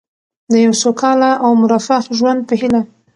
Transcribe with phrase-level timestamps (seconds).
[0.51, 2.81] د یو سوکاله او مرفه ژوند په هیله.